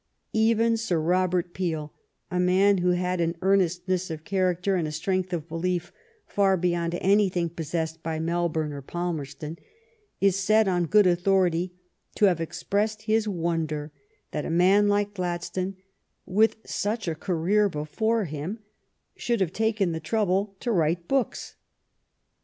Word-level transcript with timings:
Even 0.33 0.77
Sir 0.77 0.99
Robert 0.99 1.53
Peel, 1.53 1.93
a 2.31 2.39
man 2.39 2.79
who 2.79 2.89
had 2.93 3.21
an 3.21 3.37
earnestness 3.43 4.09
of 4.09 4.23
character 4.23 4.75
and 4.75 4.87
a 4.87 4.91
strength 4.91 5.31
of 5.31 5.47
belief 5.47 5.93
far 6.25 6.57
beyond 6.57 6.95
anything 6.99 7.51
pos 7.51 7.67
sessed 7.69 8.01
by 8.01 8.17
Melbourne 8.17 8.73
or 8.73 8.81
Palmerston, 8.81 9.59
is 10.19 10.35
said, 10.35 10.67
on 10.67 10.87
good 10.87 11.05
authority, 11.05 11.75
to 12.15 12.25
have 12.25 12.41
expressed 12.41 13.03
his 13.03 13.27
wonder 13.27 13.91
that 14.31 14.43
a 14.43 14.49
man 14.49 14.87
like 14.87 15.13
Gladstone, 15.13 15.75
with 16.25 16.57
such 16.65 17.07
a 17.07 17.13
career 17.13 17.69
before 17.69 18.25
him, 18.25 18.57
should 19.15 19.39
have 19.39 19.53
taken 19.53 19.91
the 19.91 19.99
trouble 19.99 20.55
to 20.61 20.71
write 20.71 21.07
books. 21.07 21.57